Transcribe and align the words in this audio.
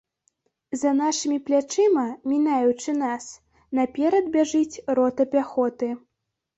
За 0.83 0.93
нашымі 1.01 1.37
плячыма, 1.49 2.07
мінаючы 2.33 2.97
нас, 3.05 3.23
наперад 3.83 4.35
бяжыць 4.35 4.81
рота 4.99 5.33
пяхоты. 5.39 5.97